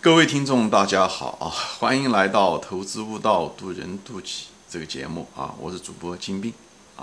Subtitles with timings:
[0.00, 1.50] 各位听众，大家好啊！
[1.80, 4.30] 欢迎来到《投资悟道，渡人渡己》
[4.70, 5.52] 这个节目啊！
[5.58, 6.54] 我是主播金兵
[6.96, 7.02] 啊。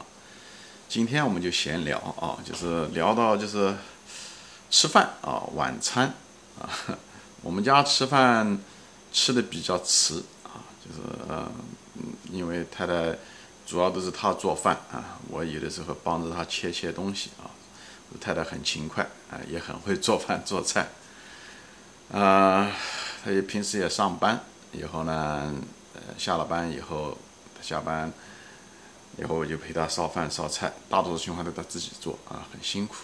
[0.87, 3.75] 今天我们就闲聊啊，就是聊到就是
[4.71, 6.13] 吃饭啊，晚餐
[6.57, 6.69] 啊。
[7.41, 8.57] 我们家吃饭
[9.11, 11.51] 吃的比较迟啊，就是嗯，
[12.31, 13.13] 因为太太
[13.67, 17.51] 主要都是她做饭啊，我有的时候帮着她切切东西啊。
[18.21, 20.87] 太太很勤快啊，也很会做饭做菜。
[22.11, 22.71] 啊，
[23.23, 24.39] 他也平时也上班，
[24.71, 25.53] 以后呢，
[25.95, 27.17] 呃，下了班以后，
[27.61, 28.13] 下班
[29.17, 32.95] 以后我就陪他烧饭烧菜，大多数情况都他自己做啊，很辛苦。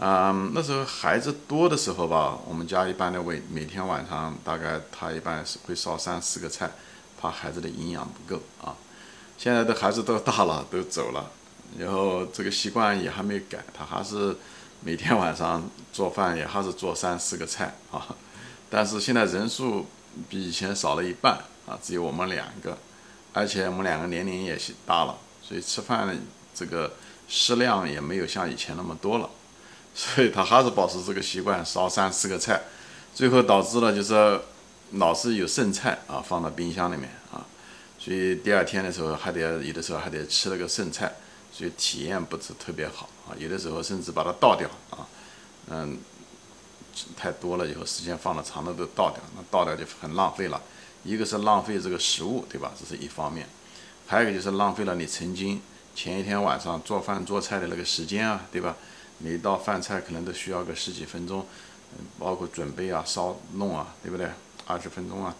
[0.00, 6.70] 啊，那时候孩子多的时候吧，我们家一般的每每天晚上大概他一般是会烧三四个菜，
[7.20, 8.74] 怕孩子的营养不够啊。
[9.36, 11.30] 现在的孩子都大了，都走了，
[11.78, 14.34] 然后这个习惯也还没改，他还是。
[14.80, 18.14] 每天晚上做饭也还是做三四个菜啊，
[18.70, 19.86] 但是现在人数
[20.28, 21.34] 比以前少了一半
[21.66, 22.78] 啊，只有我们两个，
[23.32, 26.16] 而且我们两个年龄也大了，所以吃饭
[26.54, 26.94] 这个
[27.28, 29.28] 食量也没有像以前那么多了，
[29.94, 32.62] 所以他还是保持这个习惯，烧三四个菜，
[33.14, 34.40] 最后导致了就是
[34.92, 37.44] 老是有剩菜啊放到冰箱里面啊，
[37.98, 41.12] 所以第二天的时候还得有的时候还得吃了个剩菜。
[41.58, 45.02] 所以体验不是特别好啊，有的时候甚至把它倒掉啊，
[45.70, 45.98] 嗯，
[47.16, 50.62] 太多了以后时间放的长了都倒掉，那倒掉就很浪费了。
[51.02, 52.70] 一个是浪费这个食物，对吧？
[52.78, 53.48] 这是一方面，
[54.06, 55.60] 还有一个就是浪费了你曾经
[55.96, 58.76] 前一天晚上做饭做菜的那个时间啊，对吧？
[59.18, 61.44] 每一道饭菜可能都需要个十几分钟，
[62.20, 64.28] 包括准备啊、烧弄啊，对不对？
[64.64, 65.34] 二十分钟啊，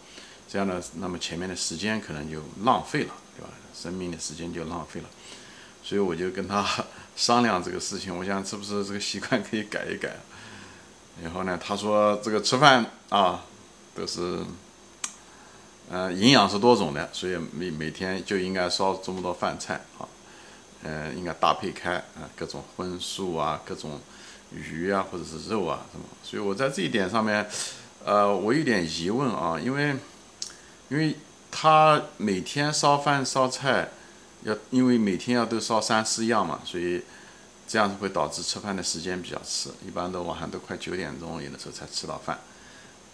[0.48, 3.50] 这样的，那么前面的时间可能就浪费了，对吧？
[3.72, 5.08] 生命的时间就浪费了。
[5.82, 6.66] 所以我就跟他
[7.16, 10.16] 商量这个事情，我想是不是这个习惯可以改一改。
[11.22, 13.44] 然后呢，他说这个吃饭啊，
[13.92, 14.38] 都是，
[15.90, 20.06] 呃，营养是多种的，所以每每天就应该烧这么多饭菜啊，
[20.84, 24.00] 嗯，应该搭配开啊，各种荤素啊，各种
[24.52, 26.04] 鱼啊，或者是肉啊什么。
[26.22, 27.48] 所以我在这一点上面，
[28.04, 29.96] 呃，我有点疑问啊，因为，
[30.88, 31.16] 因为
[31.50, 33.88] 他每天烧饭烧菜。
[34.44, 37.02] 要因为每天要都烧三四样嘛，所以
[37.66, 42.38] 这样会导致吃饭的时间比较迟，一般都晚上都快九点钟，有的时候才吃到饭，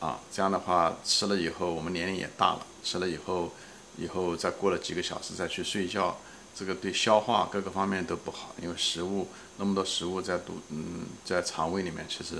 [0.01, 3.53] 啊，这样的话吃了以后，我们年龄也大了，吃了以后，
[3.97, 6.17] 以后再过了几个小时再去睡觉，
[6.55, 9.27] 这个对消化各个方面都不好，因为食物
[9.57, 12.35] 那么多食物在毒，嗯，在肠胃里面其实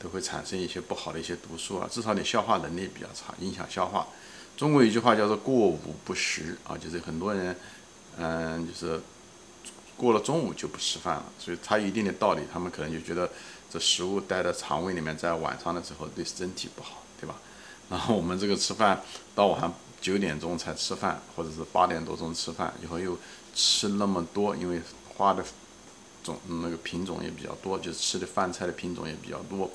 [0.00, 4.06] 都会产生一些不好的一些毒素啊，至少你消化能力比较差，影响消化。
[4.56, 7.54] 中国有句话叫做“过午不食”啊，就是很多人。
[8.18, 9.00] 嗯，就是
[9.96, 12.42] 过了中午就不吃饭了，所以它有一定的道理。
[12.52, 13.30] 他们可能就觉得
[13.70, 17.36] 这食物待在肠胃里面，在晚上的时候对身体不好，对吧？
[17.88, 19.00] 然后我们这个吃饭
[19.34, 23.16] 到晚上九点钟才吃饭，或者是八点多钟吃饭，以后又
[23.54, 24.80] 吃那么多，因为
[25.14, 25.44] 花的
[26.24, 29.70] 种那个品种也比较多，就是吃的饭菜的品种也比较多。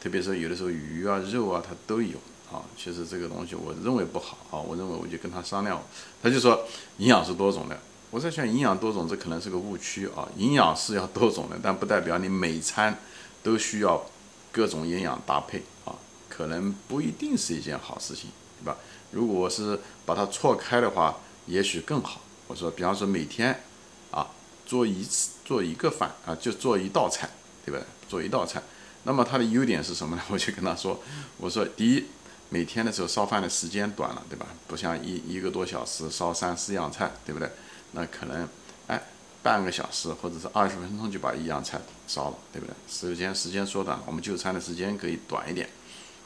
[0.00, 2.18] 特别是有的时候鱼啊、肉啊，它都有。
[2.52, 5.80] 啊，其实这个东西我认为不好啊，我认为我就跟他商量，
[6.22, 6.66] 他就说
[6.98, 7.78] 营养是多种的。
[8.10, 10.28] 我在想营养多种，这可能是个误区啊。
[10.36, 12.98] 营养是要多种的，但不代表你每餐
[13.40, 14.04] 都需要
[14.50, 15.94] 各种营养搭配啊，
[16.28, 18.30] 可能不一定是一件好事情，
[18.60, 18.76] 对吧？
[19.12, 22.20] 如果是把它错开的话，也许更好。
[22.48, 23.62] 我说，比方说每天
[24.10, 24.26] 啊
[24.66, 27.30] 做一次做一个饭啊，就做一道菜，
[27.64, 27.80] 对吧？
[28.08, 28.60] 做一道菜，
[29.04, 30.22] 那么它的优点是什么呢？
[30.30, 31.00] 我就跟他说，
[31.38, 32.04] 我说第一。
[32.52, 34.44] 每天的时候烧饭的时间短了，对吧？
[34.66, 37.48] 不像一一个多小时烧三四样菜，对不对？
[37.92, 38.48] 那可能，
[38.88, 39.00] 哎，
[39.40, 42.74] 半个小时或者是二十分钟就把一样菜烧了，对不对？
[42.88, 45.70] 时间时间缩短了，我们就餐的时间可以短一点，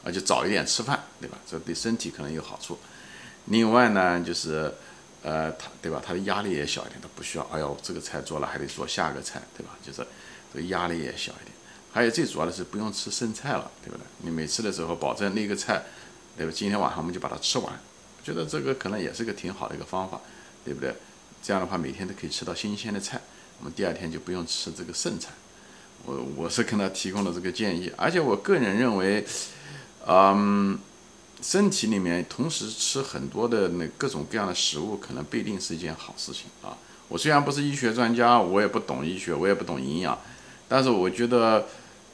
[0.03, 1.37] 而且早一点吃饭，对吧？
[1.47, 2.79] 这对身体可能有好处。
[3.45, 4.73] 另外呢，就是，
[5.21, 6.01] 呃，他对吧？
[6.03, 9.77] 他的压力也小一点，他不需要，哎呦，这个菜做了还得做下个菜，对吧？
[9.85, 9.99] 就是
[10.51, 11.53] 这个压力也小一点。
[11.93, 14.03] 还有最主要的是不用吃剩菜了，对不对？
[14.17, 15.83] 你每次的时候保证那个菜。
[16.37, 16.51] 对吧？
[16.53, 17.73] 今天晚上我们就把它吃完，
[18.23, 20.19] 觉得这个可能也是个挺好的一个方法，
[20.63, 20.93] 对不对？
[21.41, 23.21] 这样的话每天都可以吃到新鲜的菜，
[23.59, 25.29] 我们第二天就不用吃这个剩菜。
[26.05, 29.25] 我我是跟他提供了这个建议，而且我个人认为，
[30.07, 30.77] 嗯，
[31.41, 36.77] 身体里面同时吃很多的那各种各样的食物，可能不一定是一件好事情啊。
[37.07, 40.19] 我虽然不是医学专家，我也不懂医学，我也不懂营养，
[40.67, 41.67] 但是我觉得，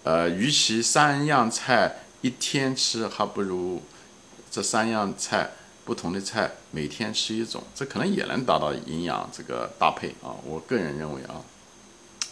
[0.03, 3.81] 呃，与其三样菜一天吃，还不如。
[4.51, 5.49] 这三样菜，
[5.85, 10.35] 不同的菜每天吃一种，这可能也能达到营养这个搭配啊。
[10.45, 11.41] 我个人认为啊，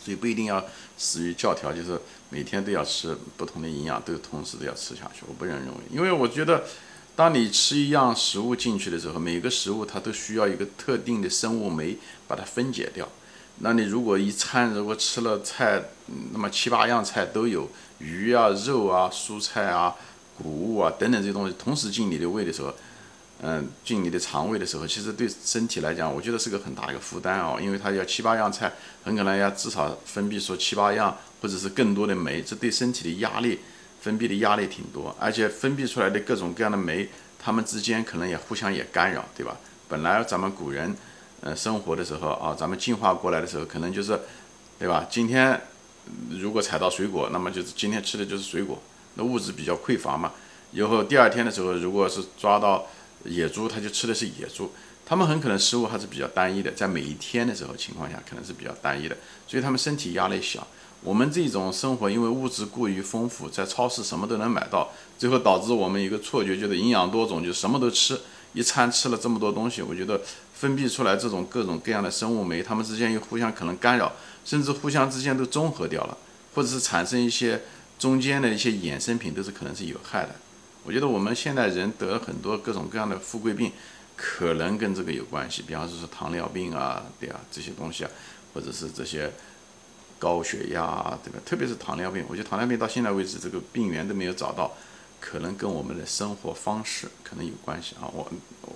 [0.04, 0.64] 所以不一定要
[0.98, 2.00] 死于教条，就是
[2.30, 5.24] 每天都要吃不同的营养，都同时都要吃下去。
[5.28, 6.66] 我不认认为，因为我觉得，
[7.16, 13.08] 当你吃一样食物进去的时候，每个食物它都需要一个特定的生物酶把它分解掉。
[13.62, 15.82] 那你如果一餐如果吃了菜，
[16.32, 19.96] 那么七八样菜都有鱼啊、肉啊、蔬菜啊、
[20.42, 22.74] 谷物啊等等这些东西同时进你的胃的时候，
[23.42, 28.72] 嗯，进你的肠胃的时候，其实对身体来讲，我觉得是个很大一个负担哦，因为它要七八样菜，
[29.04, 33.60] 很可能要至少分泌出七八样或者是更多的酶，这对身体的压力
[34.02, 39.58] 分泌的压力挺多，而且分泌出来的各种各样的酶，它们之间可能也互相也干扰，对吧？
[39.88, 40.96] 本来咱们古人。
[41.42, 44.20] 呃，生活的时候啊，咱们进化过来的时候，可能就是，
[44.78, 45.08] 对吧？
[45.10, 45.58] 今天
[46.32, 48.78] 如果采到水果，那么就是今天吃的就是水果，
[49.16, 50.32] 那物质比较匮乏嘛。
[50.72, 52.86] 以后第二天的时候，如果是抓到
[53.26, 54.72] 野猪，他就吃的是野猪。
[55.06, 59.18] 他们很可能食物还是比较单一的，在每一天的时候情况下，可能是比较单一的，
[59.48, 60.68] 所以他们身体压力小。
[61.02, 68.20] 我们这种生活，因为物质过于丰富，在超市什么都能买到，最后导致我们一个错觉，觉得营养多种，就什么都吃。
[68.54, 70.20] 一餐吃了这么多东西，我觉得
[70.54, 74.12] 分泌出来这种各种各样的生物酶，它们之间又互相可能干扰，
[74.44, 76.18] 甚至互相之间都中和掉了，
[76.54, 77.62] 或者是产生一些
[78.00, 80.34] 中间的一些衍生品，都是可能是有害的。
[80.84, 83.72] 我觉得我们现代人得很多各种各样的富贵病，
[84.16, 88.10] 可能跟这个有关系，比方说是糖尿病啊，对啊，这些东西啊，
[88.54, 89.32] 或者是这些
[90.18, 91.40] 高血压啊，对吧？
[91.46, 94.72] 特别是糖尿病，我觉得糖尿病到现在为止这个病源都没有找到。
[95.22, 98.26] 可能跟我们的生活方式可能有关系啊，我
[98.62, 98.72] 我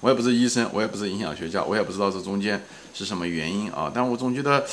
[0.00, 2.62] 我也不是医生，我也不是营养学家，我也不知道这中间
[2.92, 3.90] 是什么原因啊。
[3.94, 4.66] 但我总觉得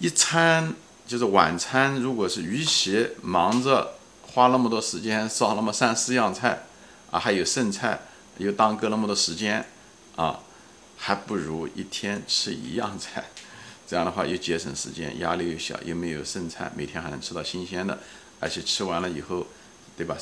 [0.00, 0.74] 一餐
[1.12, 6.62] 就是晚餐，如果是与其忙着花那么多时间烧那么三四样菜
[7.10, 8.00] 啊，还有剩菜
[8.38, 9.62] 又耽搁那么多时间
[10.16, 10.40] 啊，
[10.96, 13.24] 还不如一天吃一样菜，
[13.86, 17.98] 这样的话又节省时间，压力又小，又没有剩菜，每天还能吃到新鲜的，
[18.40, 19.46] 而且吃完了以后。
[19.94, 20.16] 对吧？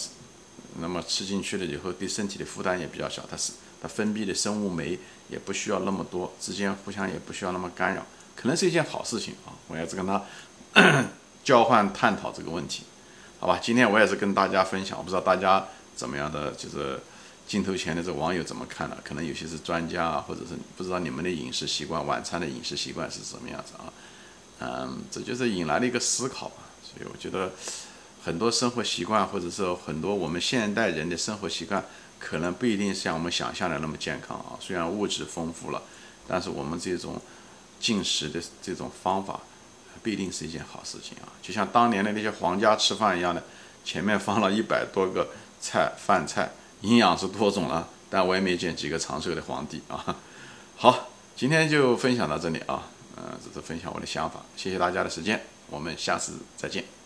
[0.81, 3.25] 那么吃进去了以后，对身体的负担也比较小。
[3.31, 4.99] 它是它分泌的生物酶
[5.29, 8.05] 也不需要那么多，之间互相也不需要那么干扰，
[8.35, 9.55] 可能是一件好事情啊！
[9.69, 10.21] 我要是跟他
[11.45, 12.85] 交换探讨这个问题，
[13.39, 13.59] 好吧？
[13.63, 17.01] 今天我也是跟大家分享，我不知道大家怎么样的，就是
[17.47, 18.97] 镜头前的这网友怎么看的？
[19.05, 23.93] 可能有些是专家啊，或者是不知道你们的饮食习惯，晚餐的饮食习惯是什么样子啊？
[24.61, 26.63] 嗯，这就是引来了一个思考吧。
[26.83, 27.53] 所以我觉得。
[28.23, 31.83] 很多生活习惯，或者说很多我们现代人的生活习惯，
[32.19, 34.61] 可能不一定像我们想象的那么健康啊。
[34.61, 35.83] 虽然物质丰富了，
[36.29, 37.19] 但是我们这种
[37.81, 39.41] 进食的这种方法，
[40.03, 41.29] 不一定是一件好事情啊。
[41.43, 43.43] 就像当年的那些皇家吃饭一样的，
[43.85, 45.29] 前面放了一百多个
[45.61, 46.51] 菜饭菜，
[46.83, 50.17] 营养是多种了，但我也没见几个长寿的皇帝啊。
[50.77, 52.85] 好，今天就分享到这里啊，
[53.17, 57.00] 嗯，这是分享我的想法，谢谢大家的时间，我们下次再见。